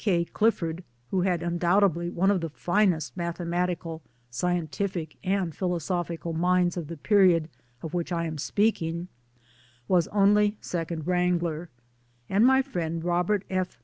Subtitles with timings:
[0.03, 0.17] W.
[0.25, 0.29] K.
[0.33, 6.87] Clifford who had undoubtedly one of the finest mathe matical, scientific, and philosophical minds of
[6.87, 7.49] the period
[7.83, 9.09] of which I am speaking
[9.87, 11.69] was only Second Wrangler;
[12.27, 13.77] and my friend Robert F.